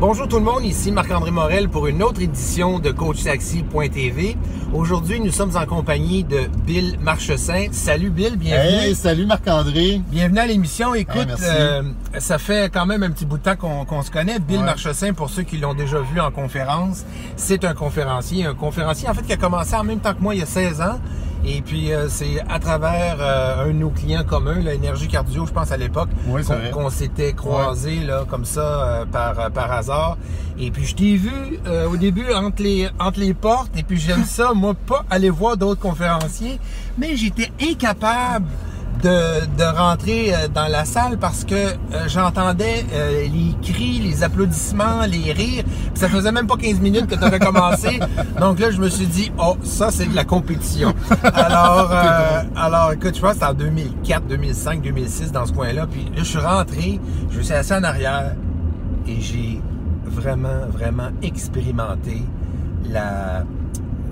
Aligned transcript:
Bonjour 0.00 0.26
tout 0.26 0.38
le 0.38 0.44
monde, 0.44 0.64
ici 0.64 0.90
Marc-André 0.92 1.30
Morel 1.30 1.68
pour 1.68 1.86
une 1.86 2.02
autre 2.02 2.22
édition 2.22 2.78
de 2.78 2.90
CoachTaxi.tv. 2.90 4.34
Aujourd'hui, 4.72 5.20
nous 5.20 5.30
sommes 5.30 5.54
en 5.58 5.66
compagnie 5.66 6.24
de 6.24 6.48
Bill 6.64 6.96
Marchessin. 7.02 7.66
Salut 7.70 8.08
Bill, 8.08 8.36
bienvenue. 8.36 8.78
Hey, 8.86 8.94
salut 8.94 9.26
Marc-André. 9.26 10.00
Bienvenue 10.08 10.38
à 10.38 10.46
l'émission. 10.46 10.94
Écoute, 10.94 11.28
euh, 11.42 11.82
ça 12.18 12.38
fait 12.38 12.72
quand 12.72 12.86
même 12.86 13.02
un 13.02 13.10
petit 13.10 13.26
bout 13.26 13.36
de 13.36 13.42
temps 13.42 13.56
qu'on 13.56 13.84
qu'on 13.84 14.00
se 14.02 14.10
connaît. 14.10 14.38
Bill 14.38 14.60
Ouais. 14.60 14.64
Marchessin, 14.64 15.12
pour 15.12 15.28
ceux 15.28 15.42
qui 15.42 15.58
l'ont 15.58 15.74
déjà 15.74 15.98
vu 16.00 16.18
en 16.18 16.30
conférence, 16.30 17.04
c'est 17.36 17.64
un 17.66 17.74
conférencier. 17.74 18.46
Un 18.46 18.54
conférencier, 18.54 19.06
en 19.06 19.12
fait, 19.12 19.22
qui 19.26 19.34
a 19.34 19.36
commencé 19.36 19.74
en 19.74 19.84
même 19.84 20.00
temps 20.00 20.14
que 20.14 20.22
moi 20.22 20.34
il 20.34 20.38
y 20.40 20.42
a 20.42 20.46
16 20.46 20.80
ans. 20.80 20.98
Et 21.44 21.62
puis, 21.62 21.92
euh, 21.92 22.08
c'est 22.08 22.40
à 22.48 22.58
travers 22.58 23.16
euh, 23.20 23.64
un 23.64 23.68
de 23.68 23.72
nos 23.72 23.90
clients 23.90 24.24
communs, 24.24 24.60
l'Énergie 24.60 25.08
Cardio, 25.08 25.46
je 25.46 25.52
pense 25.52 25.72
à 25.72 25.76
l'époque, 25.78 26.10
Oui, 26.26 26.42
qu'on 26.72 26.90
s'était 26.90 27.32
croisés 27.32 28.00
là, 28.00 28.24
comme 28.28 28.44
ça 28.44 28.60
euh, 28.60 29.04
par, 29.06 29.38
euh, 29.40 29.48
par 29.48 29.72
hasard. 29.72 30.18
Et 30.58 30.70
puis, 30.70 30.84
je 30.84 30.94
t'ai 30.94 31.16
vu 31.16 31.32
euh, 31.66 31.88
au 31.88 31.96
début 31.96 32.30
entre 32.34 32.62
les, 32.62 32.90
entre 32.98 33.20
les 33.20 33.32
portes. 33.32 33.70
Et 33.76 33.82
puis, 33.82 33.98
j'aime 33.98 34.24
ça, 34.24 34.52
moi, 34.52 34.74
pas 34.74 35.04
aller 35.08 35.30
voir 35.30 35.56
d'autres 35.56 35.80
conférenciers. 35.80 36.58
Mais 36.98 37.16
j'étais 37.16 37.50
incapable 37.62 38.46
de, 39.02 39.46
de 39.56 39.76
rentrer 39.78 40.34
euh, 40.34 40.48
dans 40.48 40.68
la 40.68 40.84
salle 40.84 41.18
parce 41.18 41.44
que 41.44 41.54
euh, 41.54 41.74
j'entendais 42.08 42.84
euh, 42.92 43.22
les 43.22 43.54
cris, 43.62 43.98
les 43.98 44.22
applaudissements, 44.22 45.02
les 45.08 45.32
rires. 45.32 45.64
Puis 45.64 45.90
ça 45.94 46.08
faisait 46.08 46.32
même 46.32 46.46
pas 46.46 46.56
15 46.56 46.80
minutes 46.80 47.06
que 47.06 47.14
tu 47.14 47.24
avais 47.24 47.38
commencé. 47.38 47.98
Donc 48.40 48.58
là, 48.60 48.70
je 48.70 48.80
me 48.80 48.88
suis 48.88 49.06
dit, 49.06 49.32
oh, 49.38 49.56
ça, 49.62 49.90
c'est 49.90 50.06
de 50.06 50.14
la 50.14 50.24
compétition. 50.24 50.94
Alors, 51.34 51.90
euh, 51.92 52.42
alors 52.56 52.92
écoute, 52.92 53.14
je 53.16 53.20
pense 53.20 53.30
que 53.30 53.34
c'était 53.34 53.46
en 53.46 53.54
2004, 53.54 54.26
2005, 54.26 54.82
2006, 54.82 55.32
dans 55.32 55.46
ce 55.46 55.52
coin-là. 55.52 55.86
Puis 55.86 56.04
là, 56.04 56.18
je 56.18 56.24
suis 56.24 56.38
rentré, 56.38 57.00
je 57.30 57.38
me 57.38 57.42
suis 57.42 57.54
assis 57.54 57.72
en 57.74 57.82
arrière 57.84 58.34
et 59.06 59.20
j'ai 59.20 59.60
vraiment, 60.04 60.66
vraiment 60.72 61.08
expérimenté 61.22 62.22
la, 62.90 63.44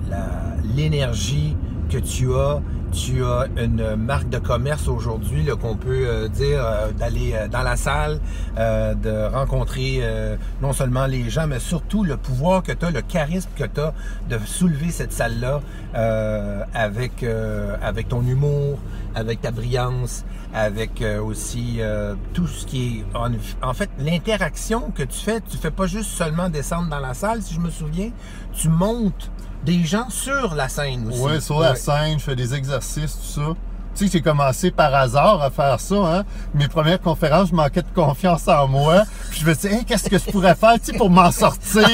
la- 0.09 0.55
l'énergie 0.75 1.55
que 1.89 1.97
tu 1.97 2.33
as. 2.33 2.61
Tu 2.91 3.23
as 3.23 3.45
une 3.55 3.95
marque 3.97 4.29
de 4.29 4.39
commerce 4.39 4.87
aujourd'hui 4.87 5.45
qu'on 5.61 5.75
peut 5.75 6.07
euh, 6.07 6.27
dire 6.27 6.65
euh, 6.65 6.91
d'aller 6.91 7.33
euh, 7.35 7.47
dans 7.47 7.61
la 7.61 7.75
salle, 7.75 8.19
euh, 8.57 8.95
de 8.95 9.31
rencontrer 9.31 9.99
euh, 10.01 10.37
non 10.59 10.73
seulement 10.73 11.05
les 11.05 11.29
gens, 11.29 11.45
mais 11.45 11.59
surtout 11.59 12.03
le 12.03 12.17
pouvoir 12.17 12.63
que 12.63 12.71
tu 12.71 12.83
as, 12.87 12.89
le 12.89 13.01
charisme 13.01 13.51
que 13.55 13.65
tu 13.65 13.79
as 13.79 13.93
de 14.27 14.39
soulever 14.43 14.89
cette 14.89 15.13
salle-là 15.13 15.61
avec, 16.73 17.23
avec 17.81 18.07
ton 18.09 18.21
humour, 18.23 18.79
avec 19.13 19.41
ta 19.41 19.51
brillance, 19.51 20.25
avec 20.53 21.03
aussi 21.23 21.79
tout 22.33 22.47
ce 22.47 22.65
qui 22.65 23.03
est 23.13 23.17
en, 23.17 23.29
en 23.61 23.73
fait 23.73 23.89
l'interaction 23.99 24.91
que 24.95 25.03
tu 25.03 25.19
fais. 25.19 25.41
Tu 25.41 25.57
fais 25.57 25.71
pas 25.71 25.85
juste 25.85 26.09
seulement 26.09 26.49
descendre 26.49 26.89
dans 26.89 26.99
la 26.99 27.13
salle, 27.13 27.43
si 27.43 27.53
je 27.53 27.59
me 27.59 27.69
souviens, 27.69 28.09
tu 28.53 28.69
montes 28.69 29.29
des 29.63 29.83
gens 29.83 30.09
sur 30.09 30.55
la 30.55 30.69
scène 30.69 31.07
aussi. 31.09 31.19
Ouais, 31.19 31.39
sur 31.41 31.59
la 31.59 31.75
scène, 31.75 32.19
je 32.19 32.23
fais 32.23 32.35
des 32.35 32.53
exercices, 32.53 33.13
tout 33.13 33.41
ça. 33.41 33.55
Tu 33.95 34.05
sais, 34.05 34.11
j'ai 34.13 34.21
commencé 34.21 34.71
par 34.71 34.93
hasard 34.93 35.41
à 35.41 35.49
faire 35.49 35.79
ça, 35.79 35.95
hein. 35.95 36.23
Mes 36.53 36.67
premières 36.67 37.01
conférences, 37.01 37.49
je 37.49 37.55
manquais 37.55 37.81
de 37.81 37.87
confiance 37.93 38.47
en 38.47 38.67
moi. 38.67 39.03
Puis 39.39 39.45
je 39.45 39.49
me 39.49 39.53
suis 39.55 39.69
dit, 39.69 39.75
Hey, 39.75 39.85
qu'est-ce 39.85 40.09
que 40.09 40.17
je 40.17 40.25
pourrais 40.31 40.55
faire, 40.55 40.75
pour 40.97 41.09
m'en 41.09 41.31
sortir? 41.31 41.87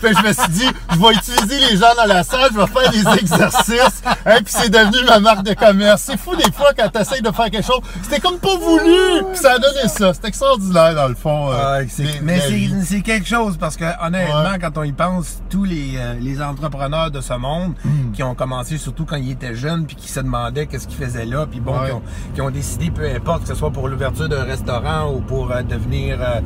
Puis 0.00 0.14
je 0.16 0.22
me 0.28 0.32
suis 0.32 0.48
dit, 0.52 0.66
je 0.92 0.98
vais 0.98 1.14
utiliser 1.14 1.58
les 1.70 1.76
gens 1.76 1.94
dans 1.96 2.06
la 2.06 2.22
salle, 2.22 2.50
je 2.54 2.58
vais 2.60 2.66
faire 2.66 2.90
des 2.92 3.20
exercices. 3.20 4.02
Hein, 4.24 4.36
puis 4.44 4.54
c'est 4.54 4.70
devenu 4.70 5.04
ma 5.06 5.18
marque 5.18 5.42
de 5.44 5.54
commerce. 5.54 6.02
C'est 6.02 6.16
fou 6.18 6.36
des 6.36 6.50
fois 6.52 6.70
quand 6.76 6.88
tu 6.94 7.00
essayes 7.00 7.22
de 7.22 7.30
faire 7.32 7.50
quelque 7.50 7.66
chose. 7.66 7.80
C'était 8.02 8.20
comme 8.20 8.38
pas 8.38 8.56
voulu. 8.56 9.24
Puis 9.32 9.38
ça 9.38 9.54
a 9.54 9.58
donné 9.58 9.88
ça. 9.88 10.12
C'est 10.14 10.26
extraordinaire, 10.28 10.94
dans 10.94 11.08
le 11.08 11.14
fond. 11.14 11.50
euh, 11.50 11.78
Ouais, 11.80 11.86
c'est- 11.90 12.02
les- 12.04 12.20
mais 12.20 12.40
c'est 12.84 13.00
quelque 13.02 13.26
chose 13.26 13.56
parce 13.58 13.76
que 13.76 13.84
honnêtement, 14.04 14.42
Ouais. 14.52 14.58
quand 14.60 14.78
on 14.78 14.84
y 14.84 14.92
pense, 14.92 15.40
tous 15.50 15.64
les, 15.64 15.94
euh, 15.96 16.14
les 16.20 16.40
entrepreneurs 16.40 17.10
de 17.10 17.20
ce 17.20 17.34
monde 17.34 17.74
Hmm. 17.84 18.12
qui 18.12 18.22
ont 18.22 18.34
commencé 18.34 18.78
surtout 18.78 19.04
quand 19.06 19.16
ils 19.16 19.32
étaient 19.32 19.54
jeunes 19.54 19.86
puis 19.86 19.96
qui 19.96 20.08
se 20.08 20.20
demandaient 20.20 20.66
qu'est-ce 20.66 20.86
qu'ils 20.86 21.04
faisaient 21.04 21.24
là, 21.26 21.46
puis 21.50 21.60
bon, 21.60 21.72
Ouais. 21.78 21.86
qui, 21.88 21.92
ont, 21.92 22.02
qui 22.34 22.40
ont 22.42 22.50
décidé 22.50 22.90
peu 22.90 23.08
importe 23.08 23.42
que 23.42 23.48
ce 23.48 23.54
soit 23.54 23.70
pour 23.70 23.88
l'ouverture 23.88 24.28
d'un 24.28 24.44
restaurant 24.44 25.12
ou 25.12 25.20
pour 25.20 25.50
euh, 25.50 25.62
devenir 25.62 26.18
euh, 26.20 26.40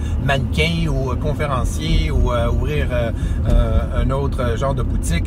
mannequin 0.51 0.89
ou 0.91 1.11
euh, 1.13 1.17
conférencier 1.17 2.11
ou 2.11 2.33
euh, 2.33 2.51
ouvrir 2.51 2.87
euh, 2.93 3.13
un 4.03 4.11
autre 4.11 4.57
genre 4.57 4.75
de 4.75 4.83
boutique 4.83 5.25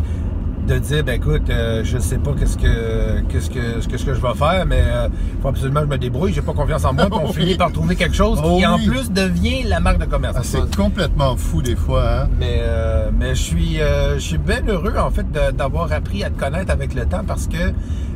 de 0.67 0.77
dire 0.77 1.03
ben 1.03 1.15
écoute 1.15 1.49
euh, 1.49 1.81
je 1.83 1.97
sais 1.97 2.19
pas 2.19 2.31
qu'est-ce 2.37 2.55
que 2.57 3.21
qu'est-ce 3.27 3.49
que 3.49 3.83
qu'est-ce 3.87 4.05
que 4.05 4.13
je 4.13 4.21
vais 4.21 4.33
faire 4.35 4.65
mais 4.67 4.83
euh, 4.83 5.09
faut 5.41 5.47
absolument 5.47 5.79
que 5.79 5.87
je 5.87 5.91
me 5.91 5.97
débrouille 5.97 6.31
j'ai 6.31 6.43
pas 6.43 6.53
confiance 6.53 6.85
en 6.85 6.93
moi 6.93 7.07
puis 7.09 7.19
on 7.23 7.27
Oui. 7.27 7.33
finit 7.33 7.55
par 7.55 7.71
trouver 7.71 7.95
quelque 7.95 8.15
chose 8.15 8.39
Oh 8.43 8.57
qui 8.57 8.67
en 8.67 8.77
plus 8.77 9.09
devient 9.11 9.63
la 9.63 9.79
marque 9.79 9.97
de 9.97 10.05
commerce 10.05 10.35
Ah, 10.37 10.41
c'est 10.43 10.75
complètement 10.75 11.35
fou 11.37 11.63
des 11.63 11.75
fois, 11.75 12.21
hein. 12.23 12.29
mais, 12.39 12.57
euh, 12.59 13.09
mais 13.17 13.29
je 13.33 13.41
suis, 13.41 13.77
je 14.15 14.19
suis 14.19 14.37
bien 14.37 14.61
heureux 14.67 14.93
en 14.99 15.09
fait 15.09 15.25
d'avoir 15.57 15.91
appris 15.91 16.23
à 16.23 16.29
te 16.29 16.39
connaître 16.39 16.71
avec 16.71 16.93
le 16.93 17.05
temps 17.05 17.23
parce 17.25 17.47
que 17.47 17.73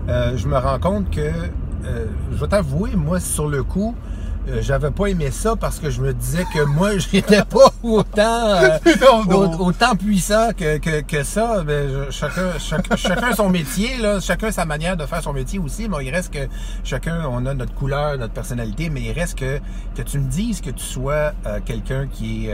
je 0.07 0.47
me 0.47 0.57
rends 0.57 0.79
compte 0.79 1.09
que, 1.09 1.31
je 2.31 2.37
vais 2.37 2.47
t'avouer, 2.47 2.91
moi 2.95 3.19
sur 3.19 3.47
le 3.47 3.63
coup, 3.63 3.95
euh, 4.49 4.57
j'avais 4.61 4.91
pas 4.91 5.07
aimé 5.07 5.31
ça 5.31 5.55
parce 5.55 5.79
que 5.79 5.89
je 5.89 6.01
me 6.01 6.13
disais 6.13 6.45
que 6.53 6.63
moi 6.63 6.97
j'étais 6.97 7.43
pas 7.43 7.71
autant 7.81 8.45
euh, 8.63 8.77
Non, 9.01 9.23
non. 9.25 9.51
au- 9.59 9.67
autant 9.67 9.95
puissant 9.95 10.49
que, 10.55 10.77
que, 10.79 11.01
que 11.01 11.23
ça. 11.23 11.63
Ben, 11.63 11.89
je- 11.89 12.11
chacun, 12.11 12.57
chacun, 12.59 12.95
chacun 12.95 13.33
son 13.35 13.49
métier, 13.49 13.97
là, 13.97 14.19
chacun 14.19 14.51
sa 14.51 14.65
manière 14.65 14.97
de 14.97 15.05
faire 15.05 15.21
son 15.23 15.33
métier 15.33 15.59
aussi. 15.59 15.87
Mais 15.87 16.05
il 16.05 16.11
reste 16.11 16.33
que 16.33 16.47
chacun, 16.83 17.25
on 17.29 17.45
a 17.45 17.53
notre 17.53 17.73
couleur, 17.73 18.17
notre 18.17 18.33
personnalité, 18.33 18.89
mais 18.89 19.01
il 19.01 19.11
reste 19.13 19.37
que, 19.37 19.59
que 19.95 20.01
tu 20.01 20.19
me 20.19 20.29
dises 20.29 20.61
que 20.61 20.69
tu 20.71 20.83
sois 20.83 21.31
euh, 21.45 21.59
quelqu'un 21.65 22.07
qui 22.11 22.47
est. 22.47 22.53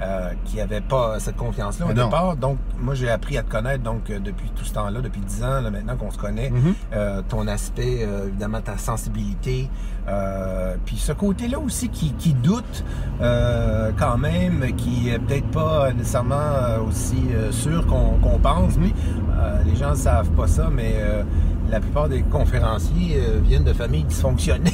euh, 0.00 0.30
qui 0.44 0.60
avait 0.60 0.80
pas 0.80 1.18
cette 1.18 1.36
confiance-là 1.36 1.86
au 1.86 1.88
Mais 1.88 1.94
non. 1.94 2.04
départ. 2.06 2.36
Donc, 2.36 2.58
moi, 2.80 2.94
j'ai 2.94 3.10
appris 3.10 3.36
à 3.38 3.42
te 3.42 3.50
connaître 3.50 3.82
donc 3.82 4.10
euh, 4.10 4.18
depuis 4.20 4.50
tout 4.54 4.64
ce 4.64 4.72
temps-là, 4.74 5.00
depuis 5.00 5.20
10 5.20 5.42
ans, 5.44 5.60
là, 5.60 5.70
maintenant 5.70 5.96
qu'on 5.96 6.10
se 6.10 6.18
connaît. 6.18 6.50
Mhm. 6.50 6.74
Euh, 6.94 7.22
ton 7.28 7.46
aspect, 7.48 7.98
euh, 8.02 8.28
évidemment, 8.28 8.60
ta 8.60 8.76
sensibilité. 8.78 9.68
euh, 10.08 10.76
puis 10.86 10.96
ce 10.96 11.12
côté-là 11.12 11.58
aussi 11.58 11.88
qui, 11.90 12.12
qui 12.14 12.32
doute 12.32 12.84
euh, 13.20 13.90
quand 13.98 14.16
même, 14.16 14.64
qui 14.76 15.10
est 15.10 15.18
peut-être 15.18 15.48
pas 15.50 15.92
nécessairement 15.92 16.78
aussi 16.88 17.22
sûr 17.50 17.86
qu'on 17.86 18.38
pense. 18.38 18.76
Puis, 18.76 18.94
euh, 19.38 19.62
les 19.64 19.76
gens 19.76 19.90
ne 19.90 19.96
savent 19.96 20.30
pas 20.30 20.46
ça, 20.46 20.68
mais 20.72 20.94
euh, 20.96 21.22
la 21.70 21.80
plupart 21.80 22.08
des 22.08 22.22
conférenciers 22.22 23.16
euh, 23.18 23.40
viennent 23.44 23.64
de 23.64 23.72
familles 23.72 24.04
dysfonctionnelles. 24.04 24.72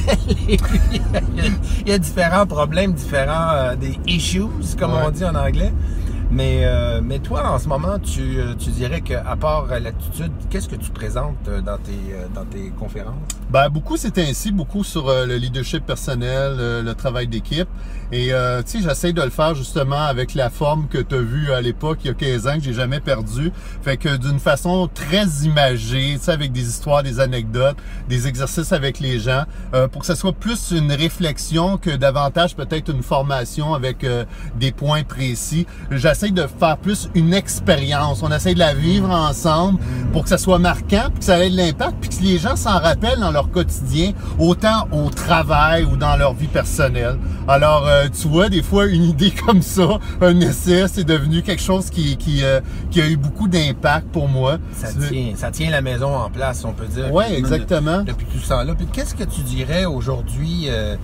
Il 0.48 0.54
y 0.54 0.54
a- 0.54 0.58
il 1.84 1.88
y, 1.88 1.92
a 1.92 1.98
différents 1.98 2.46
problèmes, 2.46 2.92
différents 2.92 3.50
euh, 3.52 3.76
des 3.76 3.98
issues, 4.06 4.44
comme 4.78 4.92
Ouais. 4.92 5.00
on 5.06 5.10
dit 5.10 5.24
en 5.24 5.34
anglais. 5.34 5.72
Mais, 6.30 6.62
euh, 6.64 7.00
mais 7.02 7.18
toi, 7.18 7.50
en 7.50 7.58
ce 7.58 7.68
moment, 7.68 7.98
tu, 7.98 8.38
euh, 8.38 8.54
tu 8.58 8.70
dirais 8.70 9.02
qu'à 9.02 9.36
part 9.36 9.66
l'attitude, 9.66 10.32
qu'est-ce 10.50 10.68
que 10.68 10.76
tu 10.76 10.90
présentes 10.90 11.36
euh, 11.48 11.60
dans 11.60 11.76
tes, 11.78 11.92
euh, 12.12 12.26
dans 12.34 12.44
tes 12.44 12.70
conférences? 12.78 13.14
Ben, 13.50 13.68
beaucoup, 13.68 13.96
c'est 13.96 14.18
ainsi, 14.18 14.50
beaucoup 14.50 14.82
sur 14.82 15.06
le 15.06 15.36
leadership 15.36 15.86
personnel, 15.86 16.56
euh, 16.58 16.82
le 16.82 16.94
travail 16.94 17.28
d'équipe. 17.28 17.68
Et, 18.10 18.28
tu 18.28 18.32
sais, 18.66 18.80
j'essaie 18.80 19.12
de 19.12 19.22
le 19.22 19.30
faire 19.30 19.54
justement 19.54 20.02
avec 20.02 20.34
la 20.34 20.48
forme 20.48 20.86
que 20.88 20.98
tu 20.98 21.14
as 21.14 21.20
vue 21.20 21.52
à 21.52 21.60
l'époque, 21.60 21.98
il 22.04 22.08
y 22.08 22.10
a 22.10 22.14
15 22.14 22.46
ans, 22.46 22.54
que 22.56 22.62
j'ai 22.62 22.72
jamais 22.72 23.00
perdu. 23.00 23.50
Fait 23.82 23.96
que 23.96 24.16
d'une 24.16 24.38
façon 24.38 24.88
très 24.92 25.26
imagée, 25.44 26.14
tu 26.14 26.24
sais, 26.24 26.32
avec 26.32 26.52
des 26.52 26.68
histoires, 26.68 27.02
des 27.02 27.18
anecdotes, 27.18 27.76
des 28.08 28.28
exercices 28.28 28.72
avec 28.72 29.00
les 29.00 29.18
gens, 29.18 29.44
pour 29.90 30.02
que 30.02 30.06
ça 30.06 30.14
soit 30.14 30.32
plus 30.32 30.70
une 30.70 30.92
réflexion 30.92 31.76
que 31.76 31.90
davantage 31.90 32.54
peut-être 32.54 32.90
une 32.90 33.02
formation 33.02 33.74
avec 33.74 34.06
des 34.56 34.70
points 34.70 35.02
précis. 35.02 35.66
J'essaie 35.90 36.23
de 36.32 36.46
faire 36.58 36.76
plus 36.78 37.08
une 37.14 37.34
expérience. 37.34 38.22
On 38.22 38.30
essaie 38.32 38.54
de 38.54 38.58
la 38.58 38.74
vivre 38.74 39.10
ensemble 39.10 39.78
pour 40.12 40.22
que 40.24 40.28
ça 40.28 40.38
soit 40.38 40.58
marquant, 40.58 41.04
puis 41.10 41.18
que 41.20 41.24
ça 41.24 41.44
ait 41.44 41.50
de 41.50 41.56
l'impact, 41.56 41.94
puis 42.00 42.10
que 42.10 42.22
les 42.22 42.38
gens 42.38 42.56
s'en 42.56 42.78
rappellent 42.78 43.20
dans 43.20 43.32
leur 43.32 43.50
quotidien, 43.50 44.12
autant 44.38 44.86
au 44.92 45.10
travail 45.10 45.84
ou 45.84 45.96
dans 45.96 46.16
leur 46.16 46.34
vie 46.34 46.46
personnelle. 46.46 47.18
Alors, 47.48 47.86
euh, 47.86 48.06
tu 48.08 48.28
vois, 48.28 48.48
des 48.48 48.62
fois, 48.62 48.86
une 48.86 49.04
idée 49.04 49.30
comme 49.46 49.62
ça, 49.62 49.98
un 50.20 50.40
essai, 50.40 50.86
c'est 50.92 51.04
devenu 51.04 51.42
quelque 51.42 51.62
chose 51.62 51.90
qui, 51.90 52.16
qui, 52.16 52.42
euh, 52.44 52.60
qui 52.90 53.00
a 53.00 53.06
eu 53.08 53.16
beaucoup 53.16 53.48
d'impact 53.48 54.08
pour 54.12 54.28
moi. 54.28 54.58
Ça 54.74 54.88
tient, 54.92 55.32
ça 55.36 55.50
tient 55.50 55.70
la 55.70 55.80
maison 55.82 56.14
en 56.14 56.30
place, 56.30 56.64
on 56.64 56.72
peut 56.72 56.86
dire. 56.86 57.10
Puis, 57.12 57.34
exactement. 57.34 57.98
de- 57.98 58.04
depuis 58.12 58.26
tout 58.26 58.38
ce 58.38 58.48
temps-là. 58.48 58.74
Puis 58.74 58.86
qu'est-ce 58.92 59.14
que 59.14 59.24
tu 59.24 59.40
dirais 59.42 59.84
aujourd'hui? 59.84 60.66
euh, 60.68 60.96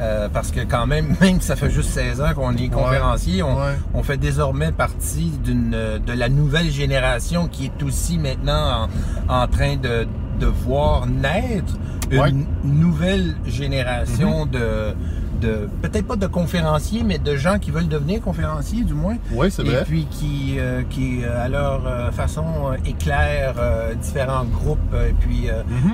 euh, 0.00 0.28
parce 0.32 0.50
que 0.50 0.60
quand 0.60 0.86
même, 0.86 1.14
même 1.20 1.40
si 1.40 1.46
ça 1.46 1.56
fait 1.56 1.70
juste 1.70 1.90
16 1.90 2.20
ans 2.22 2.34
qu'on 2.34 2.56
est 2.56 2.68
conférencier, 2.68 3.42
on, 3.42 3.54
ouais. 3.56 3.76
on 3.94 4.02
fait 4.02 4.16
désormais 4.16 4.72
partie 4.72 5.30
d'une 5.44 5.70
de 5.70 6.12
la 6.12 6.28
nouvelle 6.28 6.70
génération 6.70 7.46
qui 7.48 7.66
est 7.66 7.82
aussi 7.82 8.18
maintenant 8.18 8.88
en, 9.28 9.42
en 9.42 9.46
train 9.46 9.76
de, 9.76 10.06
de 10.40 10.46
voir 10.46 11.06
naître 11.06 11.74
une 12.10 12.18
Ouais. 12.20 12.32
nouvelle 12.64 13.36
génération 13.46 14.46
Mm-hmm. 14.46 14.50
de 14.50 14.94
de 15.40 15.68
peut-être 15.82 16.06
pas 16.06 16.16
de 16.16 16.26
conférenciers, 16.26 17.02
mais 17.04 17.18
de 17.18 17.36
gens 17.36 17.58
qui 17.58 17.70
veulent 17.70 17.88
devenir 17.88 18.20
conférenciers, 18.20 18.84
du 18.84 18.94
moins. 18.94 19.16
Oui, 19.32 19.50
c'est 19.50 19.62
Et 19.62 19.70
vrai. 19.70 19.84
puis 19.86 20.06
qui, 20.10 20.56
euh, 20.58 20.82
qui 20.90 21.24
à 21.24 21.48
leur 21.48 21.82
euh, 21.86 22.10
façon, 22.10 22.44
éclairent 22.84 23.54
euh, 23.58 23.94
différents 23.94 24.44
groupes 24.44 24.78
et 24.94 25.12
puis 25.20 25.46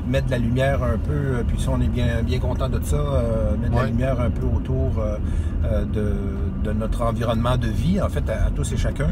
mettent 0.08 0.26
de 0.26 0.30
la 0.32 0.38
lumière 0.38 0.82
un 0.82 0.98
peu. 0.98 1.12
euh, 1.12 1.42
Puis 1.46 1.60
ça, 1.60 1.70
on 1.72 1.80
est 1.80 1.88
bien, 1.88 2.22
bien 2.22 2.38
content 2.38 2.68
de 2.68 2.80
ça, 2.82 2.96
euh, 2.96 3.56
mettre 3.60 3.72
de 3.74 3.80
la 3.80 3.86
lumière 3.86 4.20
un 4.20 4.30
peu 4.30 4.46
autour 4.46 4.92
euh, 4.98 5.84
de, 5.84 6.12
de 6.66 6.72
notre 6.72 7.02
environnement 7.02 7.56
de 7.56 7.68
vie, 7.68 8.00
en 8.00 8.08
fait, 8.08 8.28
à, 8.28 8.50
tous 8.50 8.72
et 8.72 8.76
chacun. 8.76 9.08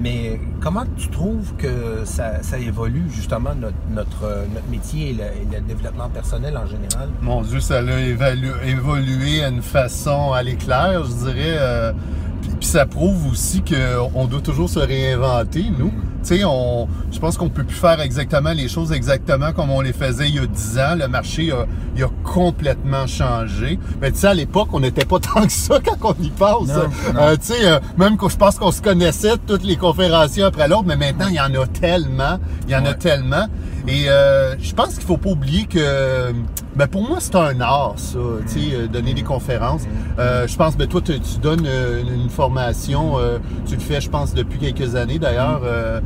Mais 0.00 0.40
comment 0.60 0.84
tu 0.96 1.08
trouves 1.08 1.54
que 1.56 2.04
ça, 2.04 2.42
ça 2.42 2.58
évolue, 2.58 3.04
justement, 3.10 3.54
notre, 3.54 3.74
notre, 3.90 4.24
euh, 4.24 4.44
métier 4.70 5.10
et 5.10 5.12
le, 5.14 5.56
le 5.56 5.60
développement 5.62 6.08
personnel 6.08 6.56
en 6.56 6.66
général? 6.66 7.08
Mon 7.22 7.42
Dieu, 7.42 7.60
ça 7.60 7.78
a 7.78 8.66
évolué 8.66 9.42
à 9.44 9.48
une 9.48 9.62
façon 9.62 10.32
à 10.32 10.42
l'éclair, 10.42 11.04
je 11.04 11.12
dirais. 11.26 11.56
euh, 11.58 11.92
puis, 12.40 12.66
ça 12.66 12.86
prouve 12.86 13.30
aussi 13.30 13.62
qu'on 13.62 14.26
doit 14.26 14.40
toujours 14.40 14.68
se 14.68 14.78
réinventer, 14.78 15.66
nous. 15.78 15.92
Tu 16.22 16.36
sais, 16.36 16.44
on, 16.44 16.88
je 17.12 17.18
pense 17.20 17.36
qu'on 17.36 17.48
peut 17.48 17.62
plus 17.62 17.76
faire 17.76 18.00
exactement 18.00 18.52
les 18.52 18.68
choses 18.68 18.92
exactement 18.92 19.52
comme 19.52 19.70
on 19.70 19.80
les 19.80 19.92
faisait 19.92 20.28
il 20.28 20.34
y 20.34 20.38
a 20.38 20.46
10 20.46 20.78
ans. 20.78 20.94
Le 20.98 21.06
marché 21.06 21.52
a, 21.52 21.66
il 21.96 22.02
a 22.02 22.08
complètement 22.24 23.06
changé. 23.06 23.78
Mais 24.00 24.10
tu 24.10 24.18
sais, 24.18 24.26
à 24.26 24.34
l'époque, 24.34 24.68
on 24.72 24.80
n'était 24.80 25.04
pas 25.04 25.18
tant 25.20 25.42
que 25.42 25.52
ça 25.52 25.78
quand 25.80 26.14
on 26.18 26.22
y 26.22 26.32
non. 26.38 26.90
Euh, 27.16 27.36
tu 27.36 27.52
sais, 27.52 27.66
euh, 27.66 27.78
même 27.96 28.16
que 28.16 28.28
je 28.28 28.36
pense 28.36 28.58
qu'on 28.58 28.72
se 28.72 28.82
connaissait 28.82 29.36
tous 29.46 29.62
les 29.62 29.76
conférenciers 29.76 30.42
après 30.42 30.68
l'autre, 30.68 30.84
mais 30.86 30.96
maintenant, 30.96 31.28
il 31.28 31.36
y 31.36 31.40
en 31.40 31.54
a 31.54 31.66
tellement. 31.66 32.38
Il 32.66 32.72
y 32.72 32.76
en 32.76 32.84
a 32.84 32.94
tellement. 32.94 33.46
Et 33.88 34.10
euh, 34.10 34.54
je 34.60 34.74
pense 34.74 34.94
qu'il 34.94 35.04
faut 35.04 35.16
pas 35.16 35.30
oublier 35.30 35.64
que, 35.64 36.32
ben 36.76 36.86
pour 36.86 37.08
moi, 37.08 37.18
c'est 37.20 37.34
un 37.36 37.58
art, 37.62 37.94
ça, 37.96 38.18
tu 38.46 38.60
sais, 38.60 38.74
euh, 38.74 38.86
donner 38.86 39.14
des 39.14 39.22
conférences. 39.22 39.82
Euh, 40.18 40.46
je 40.46 40.56
pense, 40.56 40.76
ben 40.76 40.86
toi, 40.86 41.00
tu, 41.00 41.18
tu 41.18 41.38
donnes 41.38 41.66
euh, 41.66 42.02
une, 42.02 42.22
une 42.22 42.28
formation, 42.30 43.18
euh, 43.18 43.38
tu 43.66 43.74
le 43.74 43.80
fais, 43.80 44.02
je 44.02 44.10
pense, 44.10 44.34
depuis 44.34 44.58
quelques 44.58 44.94
années 44.94 45.18
d'ailleurs. 45.18 45.62
Euh, 45.64 46.00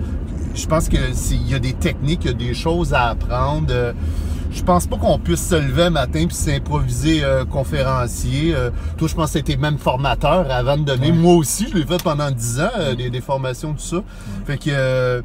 je 0.55 0.67
pense 0.67 0.89
que 0.89 0.97
il 1.33 1.49
y 1.49 1.55
a 1.55 1.59
des 1.59 1.73
techniques, 1.73 2.21
il 2.25 2.31
y 2.31 2.35
a 2.35 2.37
des 2.37 2.55
choses 2.55 2.95
à 2.95 3.09
apprendre. 3.09 3.67
Euh, 3.71 3.93
je 4.53 4.63
pense 4.63 4.87
pas 4.87 4.97
qu'on 4.99 5.19
puisse 5.19 5.49
se 5.49 5.55
lever 5.55 5.85
un 5.85 5.91
matin 5.91 6.27
puis 6.27 6.37
s'improviser 6.37 7.25
euh, 7.25 7.45
conférencier. 7.45 8.55
Euh, 8.55 8.71
toi, 8.99 9.09
je 9.09 9.15
pense 9.15 9.33
que 9.33 9.39
c'était 9.39 9.57
même 9.57 9.79
formateur 9.79 10.51
avant 10.51 10.77
de 10.77 10.85
donner. 10.85 11.11
Moi 11.11 11.35
aussi, 11.35 11.69
je 11.73 11.79
l'ai 11.79 11.87
fait 11.87 12.03
pendant 12.03 12.31
10 12.31 12.61
ans, 12.61 12.69
euh, 12.79 12.95
des, 12.95 13.09
des 13.11 13.21
formations, 13.23 13.73
tout 13.73 13.81
ça. 13.81 14.03
Fait 14.47 14.59
que 14.59 14.65
euh, 14.69 15.23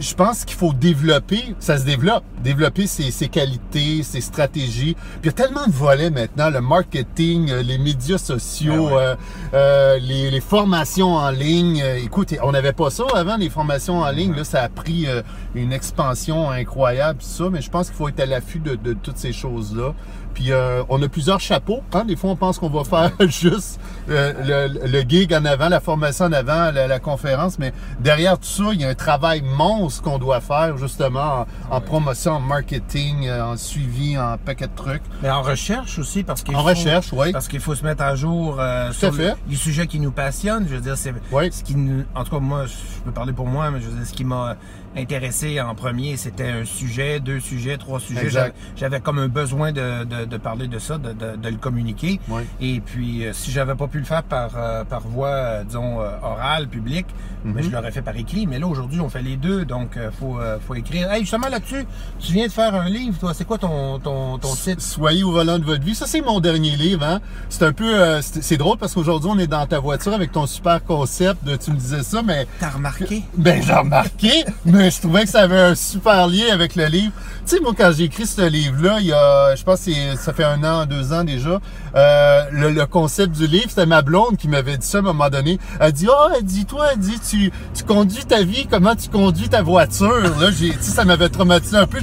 je 0.00 0.14
pense 0.14 0.44
qu'il 0.44 0.56
faut 0.56 0.72
développer, 0.72 1.54
ça 1.60 1.78
se 1.78 1.84
développe, 1.84 2.24
développer 2.42 2.86
ses, 2.86 3.10
ses 3.10 3.28
qualités, 3.28 4.02
ses 4.02 4.20
stratégies. 4.20 4.94
Puis 4.94 5.22
il 5.22 5.26
y 5.26 5.28
a 5.28 5.32
tellement 5.32 5.66
de 5.66 5.72
volets 5.72 6.10
maintenant, 6.10 6.50
le 6.50 6.60
marketing, 6.60 7.50
euh, 7.50 7.62
les 7.62 7.78
médias 7.78 8.18
sociaux, 8.18 8.88
ouais. 8.88 8.96
euh, 8.96 9.16
euh, 9.54 9.98
les, 9.98 10.30
les 10.30 10.40
formations 10.40 11.14
en 11.14 11.30
ligne. 11.30 11.80
Euh, 11.82 11.96
écoute, 12.02 12.34
on 12.42 12.50
n'avait 12.52 12.72
pas 12.72 12.90
ça 12.90 13.04
avant, 13.14 13.36
les 13.36 13.50
formations 13.50 14.00
en 14.00 14.10
ligne. 14.10 14.34
Là, 14.34 14.44
ça 14.44 14.62
a 14.62 14.68
pris 14.68 15.06
euh, 15.06 15.22
une 15.54 15.72
expansion 15.72 16.50
incroyable, 16.50 17.20
tout 17.20 17.26
ça. 17.26 17.48
Mais 17.50 17.62
je 17.62 17.70
pense 17.70 17.86
qu'il 17.88 17.96
faut 17.96 18.08
être 18.08 18.20
à 18.20 18.26
l'affût 18.26 18.58
de, 18.58 18.74
de 18.74 18.94
toutes 18.94 19.18
ces 19.18 19.32
choses-là. 19.32 19.94
Puis 20.34 20.52
euh, 20.52 20.82
on 20.88 21.02
a 21.02 21.08
plusieurs 21.08 21.40
chapeaux. 21.40 21.80
Hein? 21.92 22.04
Des 22.04 22.14
fois, 22.14 22.30
on 22.30 22.36
pense 22.36 22.58
qu'on 22.58 22.68
va 22.68 22.84
faire 22.84 23.10
juste 23.28 23.80
le, 24.08 24.68
le 24.86 25.00
gig 25.00 25.32
en 25.34 25.44
avant, 25.44 25.68
la 25.68 25.80
formation 25.80 26.26
en 26.26 26.32
avant, 26.32 26.70
la, 26.70 26.86
la 26.86 26.98
conférence. 27.00 27.58
Mais 27.58 27.72
derrière 28.00 28.38
tout 28.38 28.46
ça, 28.46 28.64
il 28.72 28.80
y 28.80 28.84
a 28.84 28.88
un 28.88 28.94
travail 28.94 29.42
monstre 29.68 30.02
qu'on 30.02 30.18
doit 30.18 30.40
faire 30.40 30.76
justement 30.78 31.46
en, 31.70 31.76
en 31.76 31.80
promotion, 31.80 32.32
en 32.32 32.40
marketing, 32.40 33.26
euh, 33.26 33.44
en 33.52 33.56
suivi, 33.56 34.16
en 34.18 34.36
paquet 34.38 34.66
de 34.66 34.74
trucs. 34.74 35.02
Mais 35.22 35.30
en 35.30 35.42
recherche 35.42 35.98
aussi, 35.98 36.22
parce 36.22 36.42
qu'il 36.42 36.54
faut- 36.54 36.62
recherche, 36.62 37.12
oui. 37.12 37.32
Parce 37.32 37.48
qu'il 37.48 37.60
faut 37.60 37.74
se 37.74 37.84
mettre 37.84 38.02
à 38.02 38.14
jour 38.14 38.56
euh, 38.58 38.92
sur 38.92 39.12
le- 39.12 39.32
les 39.48 39.56
sujets 39.56 39.86
qui 39.86 40.00
nous 40.00 40.10
passionnent. 40.12 40.66
Je 40.68 40.74
veux 40.76 40.80
dire, 40.80 40.96
c'est 40.96 41.12
Oui. 41.32 41.50
ce 41.52 41.62
qui 41.62 41.74
nous, 41.76 42.04
en 42.14 42.24
tout 42.24 42.30
cas 42.30 42.40
moi, 42.40 42.64
je 42.66 42.72
peux 43.04 43.10
parler 43.12 43.32
pour 43.32 43.46
moi, 43.46 43.70
mais 43.70 43.80
je 43.80 43.86
veux 43.88 43.96
dire, 43.96 44.06
ce 44.06 44.12
qui 44.12 44.24
m'a 44.24 44.56
intéressé 44.96 45.60
en 45.60 45.74
premier, 45.74 46.16
c'était 46.16 46.48
un 46.48 46.64
sujet, 46.64 47.20
deux 47.20 47.40
sujets, 47.40 47.76
trois 47.76 48.00
sujets. 48.00 48.30
J'avais 48.30 48.52
j'avais 48.76 49.00
comme 49.00 49.18
un 49.18 49.28
besoin 49.28 49.72
de, 49.72 50.04
de, 50.04 50.24
de 50.24 50.36
parler 50.36 50.66
de 50.68 50.78
ça, 50.78 50.98
de, 50.98 51.12
de, 51.12 51.36
de 51.36 51.48
le 51.48 51.56
communiquer. 51.56 52.20
Oui. 52.28 52.42
Et 52.60 52.80
puis, 52.80 53.24
euh, 53.26 53.32
si 53.32 53.50
j'avais 53.50 53.74
pas 53.74 53.86
pu 53.86 53.98
le 53.98 54.04
faire 54.04 54.22
par, 54.22 54.50
euh, 54.56 54.84
par 54.84 55.00
voie, 55.02 55.28
euh, 55.28 55.64
disons, 55.64 55.98
orale, 56.22 56.68
publique, 56.68 57.06
Mhm. 57.44 57.52
mais 57.54 57.62
je 57.62 57.70
l'aurais 57.70 57.92
fait 57.92 58.02
par 58.02 58.16
écrit. 58.16 58.48
Mais 58.48 58.58
là, 58.58 58.66
aujourd'hui, 58.66 58.98
on 59.00 59.08
fait 59.08 59.22
les 59.22 59.36
deux, 59.36 59.64
donc 59.64 59.96
euh, 59.96 60.10
faut, 60.18 60.38
faut 60.66 60.74
écrire. 60.74 61.10
Hey, 61.12 61.20
justement 61.20 61.48
là-dessus, 61.48 61.84
tu 62.18 62.32
viens 62.32 62.46
de 62.48 62.52
faire 62.52 62.74
un 62.74 62.88
livre, 62.88 63.16
toi. 63.18 63.32
C'est 63.32 63.44
quoi 63.44 63.58
ton, 63.58 64.00
ton, 64.00 64.38
ton 64.38 64.54
titre? 64.56 64.82
Soyez 64.82 65.22
au 65.22 65.30
volant 65.30 65.58
de 65.58 65.64
votre 65.64 65.84
vie. 65.84 65.94
Ça, 65.94 66.06
c'est 66.08 66.20
mon 66.20 66.40
dernier 66.40 66.70
livre. 66.76 67.04
Hein? 67.04 67.20
C'est 67.48 67.62
un 67.64 67.72
peu... 67.72 67.94
euh, 67.94 68.20
c'est 68.22 68.42
c'est 68.42 68.56
drôle 68.56 68.76
parce 68.78 68.94
qu'aujourd'hui, 68.94 69.30
on 69.32 69.38
est 69.38 69.46
dans 69.46 69.66
ta 69.66 69.78
voiture 69.78 70.14
avec 70.14 70.32
ton 70.32 70.46
super 70.46 70.82
concept. 70.84 71.44
de- 71.44 71.54
tu 71.56 71.70
me 71.70 71.76
disais 71.76 72.02
ça, 72.02 72.22
mais... 72.22 72.46
T'as 72.58 72.70
remarqué? 72.70 73.22
Ben, 73.36 73.62
j'ai 73.62 73.72
remarqué, 73.74 74.30
mais 74.64 74.87
je 74.90 74.98
trouvais 75.00 75.24
que 75.24 75.30
ça 75.30 75.40
avait 75.40 75.58
un 75.60 75.74
super 75.74 76.26
lien 76.26 76.52
avec 76.52 76.76
le 76.76 76.86
livre. 76.86 77.12
Tu 77.46 77.56
sais, 77.56 77.62
moi, 77.62 77.72
quand 77.76 77.90
j'ai 77.96 78.04
écrit 78.04 78.26
ce 78.26 78.42
livre-là, 78.46 78.98
il 79.00 79.06
y 79.06 79.12
a, 79.12 79.54
je 79.54 79.62
pense 79.62 79.80
que 79.80 79.90
ça 80.16 80.32
fait 80.34 80.44
un 80.44 80.62
an, 80.64 80.84
deux 80.84 81.12
ans 81.12 81.24
déjà, 81.24 81.60
euh, 81.94 82.44
le, 82.52 82.70
le 82.70 82.86
concept 82.86 83.32
du 83.34 83.46
livre, 83.46 83.66
c'était 83.68 83.86
ma 83.86 84.02
blonde 84.02 84.36
qui 84.36 84.48
m'avait 84.48 84.76
dit 84.76 84.86
ça 84.86 84.98
à 84.98 85.00
un 85.00 85.04
moment 85.04 85.30
donné. 85.30 85.58
Elle 85.80 85.92
dit, 85.92 86.08
oh, 86.10 86.28
elle 86.36 86.44
dit, 86.44 86.66
toi, 86.66 86.88
elle 86.92 86.98
dit, 86.98 87.18
tu, 87.20 87.50
tu 87.74 87.84
conduis 87.84 88.24
ta 88.26 88.42
vie, 88.42 88.66
comment 88.70 88.94
tu 88.94 89.08
conduis 89.08 89.48
ta 89.48 89.62
voiture? 89.62 90.38
Là, 90.38 90.50
j'ai, 90.50 90.70
tu 90.70 90.82
sais, 90.82 90.90
ça 90.90 91.04
m'avait 91.04 91.30
traumatisé 91.30 91.76
un 91.78 91.86
peu. 91.86 91.98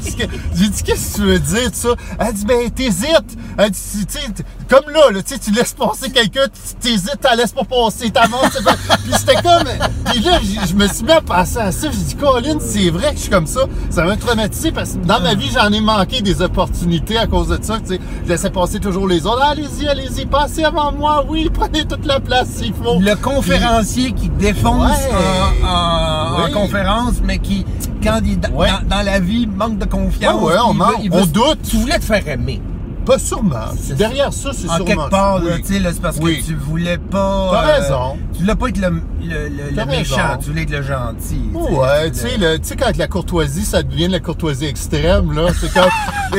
J'ai 0.55 0.67
dit, 0.69 0.83
qu'est-ce 0.83 1.13
que 1.13 1.15
tu 1.17 1.21
veux 1.27 1.39
dire, 1.39 1.69
ça? 1.73 1.89
Elle 2.19 2.33
dit, 2.33 2.45
ben, 2.45 2.71
t'hésites. 2.71 3.37
Elle 3.57 3.69
dit, 3.69 4.05
tu 4.07 4.19
sais, 4.19 4.43
comme 4.67 4.91
là, 4.91 5.11
là, 5.11 5.21
tu 5.21 5.37
tu 5.37 5.51
laisses 5.51 5.73
passer 5.73 6.09
quelqu'un, 6.09 6.47
t'hésites, 6.81 7.19
la 7.23 7.35
laisses 7.35 7.51
pas 7.51 7.63
passer, 7.63 8.09
t'avances. 8.09 8.57
Puis 9.03 9.13
c'était 9.13 9.35
comme, 9.35 9.67
puis 10.05 10.19
là, 10.21 10.39
je 10.67 10.73
me 10.73 10.87
suis 10.87 11.03
mis 11.03 11.11
à 11.11 11.21
penser 11.21 11.59
à 11.59 11.71
ça. 11.71 11.91
J'ai 11.91 11.97
dit, 11.97 12.15
Colin, 12.15 12.57
c'est 12.65 12.89
vrai 12.89 13.11
que 13.11 13.15
je 13.17 13.21
suis 13.21 13.29
comme 13.29 13.47
ça. 13.47 13.61
Ça 13.89 14.03
m'a 14.05 14.15
traumatisé 14.17 14.71
parce 14.71 14.91
que 14.93 15.05
dans 15.05 15.19
ma 15.21 15.35
vie, 15.35 15.49
j'en 15.53 15.71
ai 15.71 15.79
manqué 15.81 16.21
des 16.21 16.41
opportunités 16.41 17.17
à 17.17 17.27
cause 17.27 17.47
de 17.49 17.57
ça. 17.61 17.79
Tu 17.79 17.95
sais, 17.95 17.99
je 18.23 18.29
laissais 18.29 18.49
passer 18.49 18.79
toujours 18.79 19.07
les 19.07 19.25
autres. 19.25 19.41
Allez-y, 19.43 19.87
allez-y, 19.87 20.25
passez 20.25 20.63
avant 20.63 20.91
moi. 20.91 21.25
Oui, 21.29 21.49
prenez 21.53 21.85
toute 21.85 22.05
la 22.05 22.19
place 22.19 22.47
s'il 22.49 22.73
faut. 22.73 22.99
Le 22.99 23.15
conférencier 23.15 24.11
qui 24.11 24.29
défonce 24.29 24.89
Ouais. 24.91 25.63
en, 25.63 25.67
en- 25.67 26.41
en 26.41 26.45
Oui. 26.45 26.51
conférence, 26.51 27.13
mais 27.23 27.37
qui, 27.39 27.65
quand 28.03 28.19
il, 28.25 28.39
dans, 28.39 28.49
Ouais. 28.49 28.69
dans 28.89 29.01
la 29.05 29.19
vie, 29.19 29.47
manque 29.47 29.77
de 29.77 29.85
confiance. 29.85 30.41
Ouais, 30.41 30.53
ouais, 30.53 30.59
on 30.67 30.73
il 30.73 30.77
manque. 30.77 30.95
il 31.03 31.13
On 31.13 31.25
doute. 31.25 31.59
Tu 31.69 31.77
voulais 31.77 31.99
te 31.99 32.05
faire 32.05 32.27
aimer. 32.27 32.61
Pas 33.05 33.19
sûrement. 33.19 33.65
C'est 33.81 33.95
Derrière 33.95 34.33
ça, 34.33 34.49
c'est 34.53 34.67
En 34.67 34.75
sûrement. 34.77 34.85
quelque 34.85 35.09
part, 35.09 35.39
là, 35.39 35.51
Oui. 35.55 35.61
tu 35.61 35.73
sais, 35.73 35.91
c'est 35.93 36.01
parce 36.01 36.17
Oui. 36.21 36.41
que 36.41 36.47
tu 36.47 36.55
voulais 36.55 36.97
pas. 36.97 37.49
T'as 37.51 37.67
euh, 37.67 37.81
raison. 37.81 38.17
Tu 38.33 38.39
voulais 38.41 38.55
pas 38.55 38.67
être 38.69 38.77
le, 38.79 38.89
le, 38.89 39.47
le- 39.49 39.75
T'as 39.75 39.85
le 39.85 39.91
méchant, 39.91 40.15
raison. 40.15 40.39
tu 40.41 40.49
voulais 40.49 40.61
être 40.63 40.69
le 40.71 40.81
gentil. 40.81 41.41
Ouais, 41.53 42.11
tu 42.11 42.17
sais, 42.19 42.37
le- 42.37 42.57
tu 42.57 42.67
sais, 42.67 42.75
quand 42.75 42.97
la 42.97 43.07
courtoisie, 43.07 43.63
ça 43.63 43.83
devient 43.83 44.07
de 44.07 44.13
la 44.13 44.19
courtoisie 44.19 44.65
extrême, 44.65 45.31
là, 45.33 45.49
c'est 45.59 45.75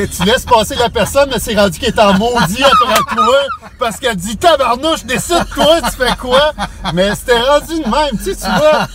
et 0.01 0.07
tu 0.09 0.23
laisses 0.23 0.45
passer 0.45 0.75
la 0.75 0.89
personne, 0.89 1.29
mais 1.31 1.39
c'est 1.39 1.55
rendu 1.57 1.79
qu'elle 1.79 1.89
est 1.93 1.99
en 1.99 2.13
maudit 2.13 2.63
après 2.63 3.15
toi, 3.15 3.35
parce 3.79 3.97
qu'elle 3.97 4.15
dit, 4.17 4.35
tabarnouche, 4.37 5.05
décide 5.05 5.45
toi, 5.53 5.79
tu 5.89 5.95
fais 6.05 6.15
quoi? 6.19 6.51
Mais 6.93 7.15
c'était 7.15 7.39
rendu 7.39 7.81
de 7.81 7.89
même, 7.89 8.17
tu 8.23 8.33
sais, 8.33 8.35
tu 8.35 8.51
vois. 8.51 8.87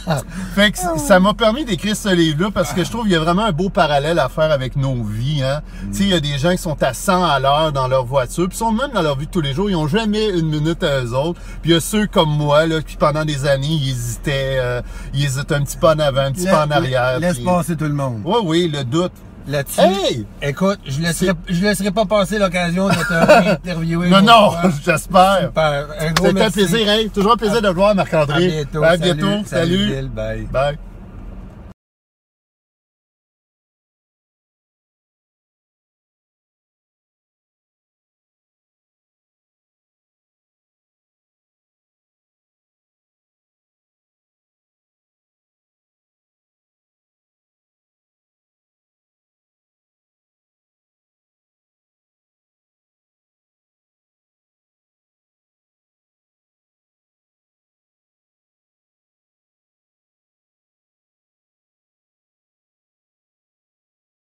Fait 0.54 0.70
que 0.70 0.78
c- 0.78 0.84
ça 0.98 1.18
m'a 1.18 1.32
permis 1.34 1.64
d'écrire 1.64 1.96
ce 1.96 2.14
livre-là, 2.14 2.50
parce 2.52 2.72
que 2.72 2.84
je 2.84 2.90
trouve 2.90 3.02
qu'il 3.04 3.12
y 3.12 3.16
a 3.16 3.20
vraiment 3.20 3.44
un 3.46 3.52
beau 3.52 3.70
parallèle 3.70 4.18
à 4.18 4.28
faire 4.28 4.50
avec 4.50 4.76
nos 4.76 5.02
vies, 5.02 5.42
hein. 5.42 5.62
Tu 5.92 5.98
sais, 5.98 6.02
il 6.04 6.08
y 6.10 6.14
a 6.14 6.20
des 6.20 6.36
gens 6.38 6.50
qui 6.52 6.58
sont 6.58 6.80
à 6.82 6.92
100 6.92 7.24
à 7.24 7.38
l'heure 7.40 7.72
dans 7.72 7.88
leur 7.88 8.04
voiture, 8.04 8.48
puis 8.48 8.58
sont 8.58 8.70
même 8.72 8.90
dans 8.92 9.02
leur 9.02 9.16
vie 9.16 9.26
de 9.26 9.30
tous 9.30 9.40
les 9.40 9.54
jours, 9.54 9.70
ils 9.70 9.76
ont 9.76 9.88
jamais 9.88 10.28
une 10.28 10.48
minute 10.48 10.82
à 10.82 11.02
eux 11.02 11.14
autres. 11.14 11.40
Puis 11.62 11.70
il 11.70 11.74
y 11.74 11.76
a 11.76 11.80
ceux 11.80 12.06
comme 12.06 12.30
moi, 12.30 12.66
là, 12.66 12.82
qui 12.82 12.96
pendant 12.96 13.24
des 13.24 13.46
années, 13.46 13.66
ils 13.68 13.90
hésitaient, 13.90 14.58
euh, 14.60 14.82
ils 15.14 15.24
hésitaient 15.24 15.54
un 15.54 15.62
petit 15.62 15.76
peu 15.78 15.86
en 15.88 15.98
avant, 15.98 16.20
un 16.22 16.32
petit 16.32 16.44
peu 16.44 16.56
en 16.56 16.70
arrière. 16.70 17.18
Laisse 17.18 17.36
puis- 17.36 17.44
passer 17.44 17.76
tout 17.76 17.84
le 17.84 17.94
monde. 17.94 18.20
oui, 18.24 18.36
oui, 18.44 18.70
le 18.72 18.84
doute. 18.84 19.12
Là-dessus. 19.46 19.80
Hey! 19.80 20.26
Écoute, 20.40 20.78
je 20.86 21.00
laisserai, 21.00 21.32
je 21.48 21.62
laisserai 21.62 21.90
pas 21.90 22.04
passer 22.04 22.38
l'occasion 22.38 22.88
de 22.88 22.94
te 22.94 23.12
réinterviewer. 23.42 24.08
Non, 24.08 24.22
non, 24.22 24.50
j'espère. 24.84 25.40
Super. 25.46 25.86
Un 26.00 26.12
gros 26.12 26.26
C'était 26.26 26.42
un 26.42 26.50
plaisir, 26.50 26.88
hein? 26.88 27.08
Toujours 27.12 27.32
un 27.32 27.36
plaisir 27.36 27.60
de 27.62 27.68
voir, 27.68 27.90
À 27.90 27.94
Marc-André. 27.94 28.46
bientôt. 28.48 28.82
À 28.84 28.96
Salut. 28.96 29.02
bientôt. 29.14 29.42
Salut. 29.46 29.86
Bill. 29.88 30.08
Bye. 30.14 30.48
Bye. 30.52 30.78